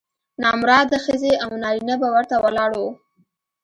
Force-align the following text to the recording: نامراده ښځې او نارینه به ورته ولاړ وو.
نامراده 0.41 0.97
ښځې 1.05 1.33
او 1.43 1.51
نارینه 1.63 1.95
به 2.01 2.07
ورته 2.15 2.35
ولاړ 2.43 2.71
وو. 2.79 2.89